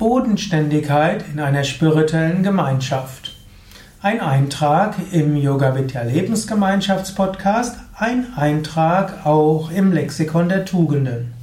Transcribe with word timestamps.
Bodenständigkeit 0.00 1.26
in 1.30 1.40
einer 1.40 1.62
spirituellen 1.62 2.42
Gemeinschaft. 2.42 3.36
Ein 4.00 4.22
Eintrag 4.22 4.94
im 5.12 5.36
Yoga 5.36 5.76
Vidya 5.76 6.00
Lebensgemeinschaftspodcast, 6.04 7.76
ein 7.98 8.32
Eintrag 8.34 9.26
auch 9.26 9.70
im 9.70 9.92
Lexikon 9.92 10.48
der 10.48 10.64
Tugenden. 10.64 11.34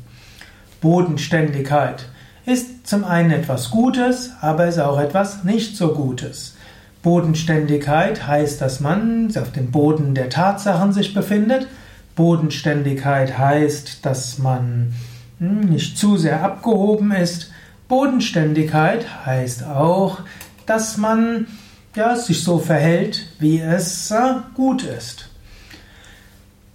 Bodenständigkeit 0.82 2.10
ist 2.48 2.88
zum 2.88 3.04
einen 3.04 3.30
etwas 3.30 3.70
Gutes, 3.70 4.32
aber 4.42 4.66
ist 4.66 4.80
auch 4.80 5.00
etwas 5.00 5.44
nicht 5.44 5.78
so 5.78 5.94
Gutes. 5.94 6.56
Bodenständigkeit 7.04 8.26
heißt, 8.26 8.60
dass 8.60 8.80
man 8.80 9.32
auf 9.38 9.52
dem 9.52 9.70
Boden 9.70 10.16
der 10.16 10.32
Tatsachen 10.32 10.94
sich 10.94 11.14
befindet. 11.14 11.68
Bodenständigkeit 12.16 13.38
heißt, 13.38 14.04
dass 14.04 14.40
man 14.40 14.96
hm, 15.38 15.60
nicht 15.60 16.00
zu 16.00 16.18
sehr 16.18 16.44
abgehoben 16.44 17.12
ist. 17.12 17.52
Bodenständigkeit 17.88 19.26
heißt 19.26 19.66
auch, 19.66 20.20
dass 20.66 20.98
man 20.98 21.48
ja, 21.96 22.16
sich 22.16 22.44
so 22.44 22.60
verhält, 22.60 23.28
wie 23.40 23.60
es 23.60 24.12
äh, 24.12 24.36
gut 24.54 24.84
ist. 24.84 25.30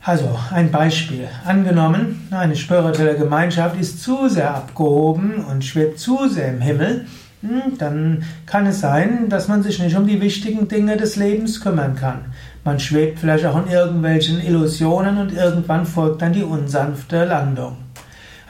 Also 0.04 0.36
ein 0.50 0.72
Beispiel. 0.72 1.28
Angenommen, 1.44 2.26
eine 2.32 2.56
spirituelle 2.56 3.16
Gemeinschaft 3.16 3.78
ist 3.78 4.02
zu 4.02 4.28
sehr 4.28 4.52
abgehoben 4.52 5.44
und 5.44 5.64
schwebt 5.64 6.00
zu 6.00 6.28
sehr 6.28 6.48
im 6.48 6.60
Himmel, 6.60 7.06
hm, 7.42 7.78
dann 7.78 8.24
kann 8.46 8.66
es 8.66 8.80
sein, 8.80 9.28
dass 9.28 9.46
man 9.46 9.62
sich 9.62 9.78
nicht 9.80 9.96
um 9.96 10.06
die 10.06 10.20
wichtigen 10.20 10.66
Dinge 10.66 10.96
des 10.96 11.14
Lebens 11.16 11.60
kümmern 11.60 11.94
kann. 11.94 12.24
Man 12.64 12.80
schwebt 12.80 13.20
vielleicht 13.20 13.44
auch 13.46 13.64
in 13.64 13.70
irgendwelchen 13.70 14.40
Illusionen 14.40 15.18
und 15.18 15.32
irgendwann 15.32 15.86
folgt 15.86 16.22
dann 16.22 16.32
die 16.32 16.44
unsanfte 16.44 17.24
Landung. 17.24 17.76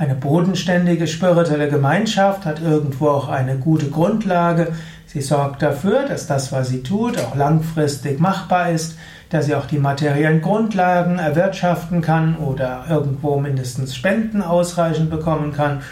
Eine 0.03 0.17
bodenständige 0.17 1.07
spirituelle 1.07 1.69
Gemeinschaft 1.69 2.45
hat 2.45 2.61
irgendwo 2.61 3.07
auch 3.07 3.29
eine 3.29 3.55
gute 3.55 3.89
Grundlage. 3.89 4.73
Sie 5.07 5.21
sorgt 5.21 5.63
dafür, 5.63 6.09
dass 6.09 6.27
das, 6.27 6.51
was 6.51 6.71
sie 6.71 6.83
tut, 6.83 7.21
auch 7.21 7.37
langfristig 7.37 8.19
machbar 8.19 8.71
ist, 8.71 8.99
dass 9.31 9.47
sie 9.47 9.55
auch 9.55 9.67
die 9.67 9.79
materiellen 9.79 10.43
Grundlagen 10.43 11.21
erwirtschaften 11.21 12.01
kann 12.01 12.37
oder 12.37 12.85
irgendwo 12.91 13.39
mindestens 13.39 13.95
Spenden 13.95 14.43
ausreichend 14.43 15.09
bekommen 15.09 15.53
kann. 15.53 15.83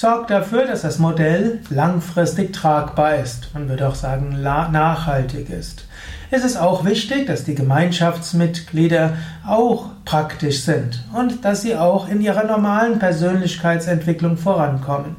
Sorgt 0.00 0.30
dafür, 0.30 0.64
dass 0.64 0.80
das 0.80 0.98
Modell 0.98 1.58
langfristig 1.68 2.54
tragbar 2.54 3.16
ist. 3.16 3.52
Man 3.52 3.68
würde 3.68 3.86
auch 3.86 3.94
sagen, 3.94 4.40
nachhaltig 4.40 5.50
ist. 5.50 5.84
Es 6.30 6.42
ist 6.42 6.56
auch 6.56 6.86
wichtig, 6.86 7.26
dass 7.26 7.44
die 7.44 7.54
Gemeinschaftsmitglieder 7.54 9.18
auch 9.46 9.90
praktisch 10.06 10.62
sind 10.62 11.04
und 11.12 11.44
dass 11.44 11.60
sie 11.60 11.76
auch 11.76 12.08
in 12.08 12.22
ihrer 12.22 12.44
normalen 12.44 12.98
Persönlichkeitsentwicklung 12.98 14.38
vorankommen. 14.38 15.16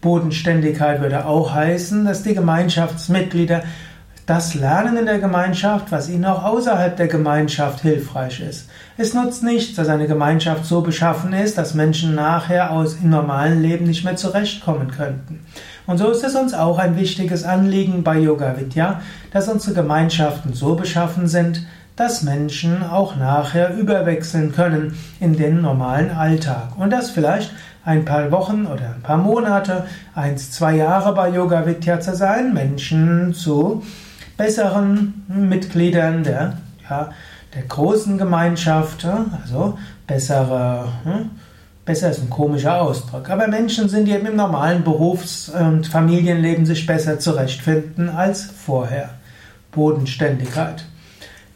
Bodenständigkeit 0.00 1.00
würde 1.00 1.26
auch 1.26 1.54
heißen, 1.54 2.04
dass 2.04 2.24
die 2.24 2.34
Gemeinschaftsmitglieder 2.34 3.62
das 4.26 4.54
lernen 4.54 4.96
in 4.96 5.06
der 5.06 5.18
Gemeinschaft, 5.18 5.92
was 5.92 6.08
ihnen 6.08 6.24
auch 6.24 6.44
außerhalb 6.44 6.96
der 6.96 7.08
Gemeinschaft 7.08 7.80
hilfreich 7.80 8.40
ist. 8.40 8.70
Es 8.96 9.12
nutzt 9.12 9.42
nichts, 9.42 9.76
dass 9.76 9.88
eine 9.88 10.06
Gemeinschaft 10.06 10.64
so 10.64 10.80
beschaffen 10.80 11.34
ist, 11.34 11.58
dass 11.58 11.74
Menschen 11.74 12.14
nachher 12.14 12.70
aus 12.70 12.94
im 13.02 13.10
normalen 13.10 13.60
Leben 13.60 13.84
nicht 13.86 14.04
mehr 14.04 14.16
zurechtkommen 14.16 14.90
könnten. 14.90 15.44
Und 15.86 15.98
so 15.98 16.10
ist 16.10 16.24
es 16.24 16.34
uns 16.34 16.54
auch 16.54 16.78
ein 16.78 16.96
wichtiges 16.96 17.44
Anliegen 17.44 18.02
bei 18.02 18.18
Yoga 18.18 18.56
Vidya, 18.58 19.02
dass 19.32 19.48
unsere 19.48 19.74
Gemeinschaften 19.74 20.54
so 20.54 20.74
beschaffen 20.74 21.28
sind, 21.28 21.66
dass 21.96 22.22
Menschen 22.22 22.82
auch 22.82 23.16
nachher 23.16 23.74
überwechseln 23.74 24.52
können 24.52 24.98
in 25.20 25.36
den 25.36 25.60
normalen 25.60 26.10
Alltag 26.10 26.78
und 26.78 26.90
dass 26.90 27.10
vielleicht 27.10 27.52
ein 27.84 28.04
paar 28.06 28.30
Wochen 28.30 28.66
oder 28.66 28.94
ein 28.94 29.02
paar 29.02 29.18
Monate, 29.18 29.84
eins, 30.14 30.50
zwei 30.50 30.76
Jahre 30.76 31.14
bei 31.14 31.28
Yoga 31.28 31.66
Vidya 31.66 32.00
zu 32.00 32.16
sein, 32.16 32.54
Menschen 32.54 33.34
zu 33.34 33.82
besseren 34.36 35.24
Mitgliedern 35.28 36.24
der, 36.24 36.58
ja, 36.88 37.10
der 37.54 37.62
großen 37.62 38.18
Gemeinschaft, 38.18 39.04
also 39.04 39.78
bessere, 40.06 40.88
hm, 41.04 41.30
besser 41.84 42.10
ist 42.10 42.22
ein 42.22 42.30
komischer 42.30 42.80
Ausdruck, 42.80 43.30
aber 43.30 43.46
Menschen 43.46 43.88
sind, 43.88 44.08
eben 44.08 44.26
im 44.26 44.36
normalen 44.36 44.82
Berufs- 44.82 45.48
und 45.48 45.86
Familienleben 45.86 46.66
sich 46.66 46.86
besser 46.86 47.18
zurechtfinden 47.18 48.08
als 48.08 48.44
vorher. 48.44 49.10
Bodenständigkeit. 49.70 50.84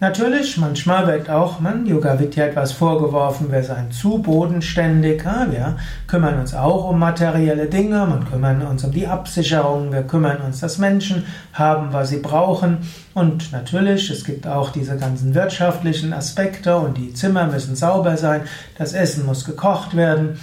Natürlich, 0.00 0.56
manchmal 0.58 1.08
wird 1.08 1.28
auch 1.28 1.58
man 1.58 1.84
Yoga 1.84 2.20
Vidya 2.20 2.44
etwas 2.44 2.70
vorgeworfen, 2.70 3.50
wir 3.50 3.64
seien 3.64 3.90
zu 3.90 4.18
bodenständig. 4.18 5.24
Wir 5.24 5.76
kümmern 6.06 6.38
uns 6.38 6.54
auch 6.54 6.88
um 6.88 7.00
materielle 7.00 7.66
Dinge, 7.66 8.06
wir 8.06 8.24
kümmern 8.30 8.62
uns 8.62 8.84
um 8.84 8.92
die 8.92 9.08
Absicherung, 9.08 9.90
wir 9.90 10.04
kümmern 10.04 10.36
uns, 10.36 10.60
dass 10.60 10.78
Menschen 10.78 11.26
haben, 11.52 11.92
was 11.92 12.10
sie 12.10 12.20
brauchen. 12.20 12.78
Und 13.12 13.50
natürlich, 13.50 14.08
es 14.10 14.22
gibt 14.24 14.46
auch 14.46 14.70
diese 14.70 14.96
ganzen 14.96 15.34
wirtschaftlichen 15.34 16.12
Aspekte 16.12 16.76
und 16.76 16.96
die 16.96 17.12
Zimmer 17.12 17.48
müssen 17.48 17.74
sauber 17.74 18.16
sein, 18.16 18.42
das 18.78 18.92
Essen 18.92 19.26
muss 19.26 19.44
gekocht 19.44 19.96
werden. 19.96 20.38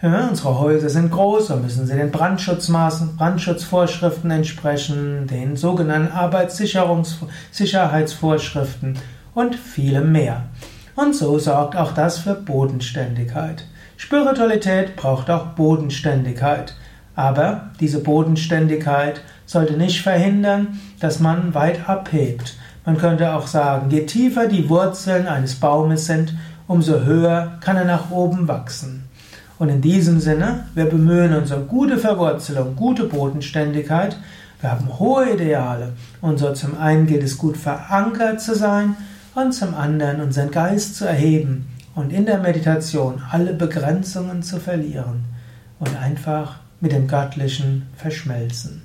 Ja, 0.00 0.28
unsere 0.28 0.60
Häuser 0.60 0.90
sind 0.90 1.10
groß, 1.10 1.48
so 1.48 1.56
müssen 1.56 1.84
sie 1.84 1.96
den 1.96 2.12
Brandschutzmaßen, 2.12 3.16
Brandschutzvorschriften 3.16 4.30
entsprechen, 4.30 5.26
den 5.26 5.56
sogenannten 5.56 6.12
Arbeitssicherheitsvorschriften 6.12 8.96
und 9.34 9.56
vielem 9.56 10.12
mehr. 10.12 10.44
Und 10.94 11.16
so 11.16 11.40
sorgt 11.40 11.74
auch 11.74 11.90
das 11.90 12.18
für 12.18 12.34
Bodenständigkeit. 12.34 13.64
Spiritualität 13.96 14.94
braucht 14.94 15.30
auch 15.30 15.46
Bodenständigkeit. 15.56 16.76
Aber 17.16 17.70
diese 17.80 17.98
Bodenständigkeit 17.98 19.20
sollte 19.46 19.72
nicht 19.72 20.02
verhindern, 20.02 20.78
dass 21.00 21.18
man 21.18 21.54
weit 21.54 21.88
abhebt. 21.88 22.54
Man 22.86 22.98
könnte 22.98 23.34
auch 23.34 23.48
sagen, 23.48 23.90
je 23.90 24.06
tiefer 24.06 24.46
die 24.46 24.68
Wurzeln 24.68 25.26
eines 25.26 25.56
Baumes 25.56 26.06
sind, 26.06 26.34
umso 26.68 27.00
höher 27.00 27.58
kann 27.60 27.76
er 27.76 27.84
nach 27.84 28.12
oben 28.12 28.46
wachsen. 28.46 29.07
Und 29.58 29.70
in 29.70 29.80
diesem 29.80 30.20
Sinne, 30.20 30.66
wir 30.74 30.84
bemühen 30.84 31.34
uns 31.34 31.50
um 31.50 31.66
gute 31.66 31.98
Verwurzelung, 31.98 32.76
gute 32.76 33.04
Bodenständigkeit. 33.04 34.16
Wir 34.60 34.70
haben 34.70 34.98
hohe 34.98 35.34
Ideale. 35.34 35.92
Und 36.20 36.38
so 36.38 36.52
zum 36.52 36.78
einen 36.78 37.06
gilt 37.06 37.24
es 37.24 37.38
gut 37.38 37.56
verankert 37.56 38.40
zu 38.40 38.54
sein 38.54 38.96
und 39.34 39.52
zum 39.52 39.74
anderen 39.74 40.20
unseren 40.20 40.50
Geist 40.50 40.96
zu 40.96 41.06
erheben 41.06 41.66
und 41.94 42.12
in 42.12 42.26
der 42.26 42.38
Meditation 42.38 43.22
alle 43.30 43.52
Begrenzungen 43.52 44.42
zu 44.42 44.60
verlieren 44.60 45.24
und 45.80 45.96
einfach 45.96 46.60
mit 46.80 46.92
dem 46.92 47.08
Göttlichen 47.08 47.86
verschmelzen. 47.96 48.82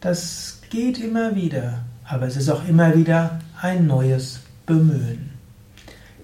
Das 0.00 0.60
geht 0.70 0.98
immer 0.98 1.34
wieder, 1.34 1.80
aber 2.04 2.26
es 2.26 2.36
ist 2.36 2.48
auch 2.48 2.66
immer 2.68 2.94
wieder 2.94 3.40
ein 3.60 3.86
neues 3.86 4.40
Bemühen. 4.66 5.39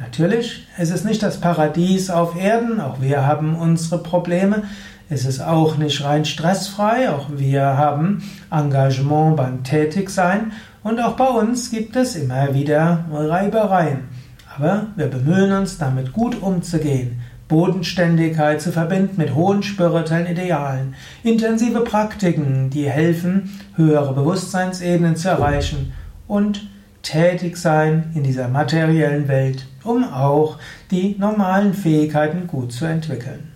Natürlich, 0.00 0.66
es 0.76 0.90
ist 0.90 1.04
nicht 1.04 1.22
das 1.22 1.40
Paradies 1.40 2.10
auf 2.10 2.34
Erden, 2.36 2.80
auch 2.80 3.00
wir 3.00 3.24
haben 3.24 3.54
unsere 3.54 4.02
Probleme. 4.02 4.64
Es 5.08 5.24
ist 5.24 5.40
auch 5.40 5.76
nicht 5.76 6.02
rein 6.02 6.24
stressfrei, 6.24 7.10
auch 7.10 7.26
wir 7.36 7.62
haben 7.62 8.24
Engagement 8.50 9.36
beim 9.36 9.62
Tätigsein 9.62 10.50
und 10.82 10.98
auch 10.98 11.14
bei 11.14 11.28
uns 11.28 11.70
gibt 11.70 11.94
es 11.94 12.16
immer 12.16 12.52
wieder 12.52 13.04
Reibereien. 13.12 14.08
Aber 14.56 14.88
wir 14.96 15.06
bemühen 15.06 15.52
uns, 15.52 15.78
damit 15.78 16.12
gut 16.12 16.42
umzugehen. 16.42 17.20
Bodenständigkeit 17.46 18.60
zu 18.60 18.72
verbinden 18.72 19.14
mit 19.18 19.36
hohen 19.36 19.62
spirituellen 19.62 20.26
Idealen, 20.26 20.94
intensive 21.22 21.82
Praktiken, 21.82 22.70
die 22.70 22.90
helfen, 22.90 23.60
höhere 23.76 24.14
Bewusstseinsebenen 24.14 25.14
zu 25.14 25.28
erreichen 25.28 25.92
und 26.30 26.66
tätig 27.02 27.56
sein 27.56 28.12
in 28.14 28.22
dieser 28.22 28.48
materiellen 28.48 29.26
Welt, 29.26 29.66
um 29.82 30.04
auch 30.04 30.58
die 30.90 31.16
normalen 31.18 31.72
Fähigkeiten 31.74 32.46
gut 32.46 32.72
zu 32.72 32.84
entwickeln. 32.84 33.48